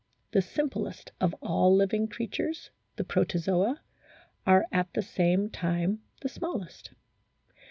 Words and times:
The 0.31 0.41
simplest 0.41 1.11
of 1.21 1.35
all 1.43 1.75
living 1.75 2.07
creatures, 2.07 2.71
the 2.95 3.03
Protozoa, 3.03 3.81
are 4.47 4.65
at 4.71 4.91
the 4.95 5.03
same 5.03 5.47
time 5.47 6.01
the 6.21 6.27
smallest. 6.27 6.93